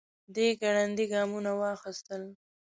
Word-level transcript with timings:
دی 0.35 0.47
ګړندي 0.61 1.05
ګامونه 1.13 1.51
واخيستل. 1.59 2.23